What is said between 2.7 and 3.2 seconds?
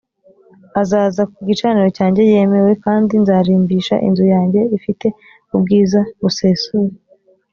kandi